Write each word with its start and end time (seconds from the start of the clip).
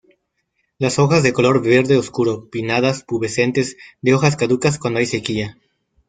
Las 0.79 0.97
hojas 0.97 1.21
de 1.21 1.31
color 1.31 1.63
verde 1.63 1.95
oscuro, 1.95 2.49
pinnadas, 2.49 3.03
pubescentes, 3.03 3.77
de 4.01 4.15
hojas 4.15 4.35
caducas 4.35 4.79
cuando 4.79 4.97
hay 4.99 5.05
sequía. 5.05 5.59